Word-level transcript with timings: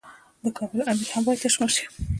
د 0.43 0.45
کابل 0.57 0.79
امیر 0.91 1.09
هم 1.13 1.23
باید 1.25 1.41
تشویق 1.45 1.69
شي. 1.75 1.85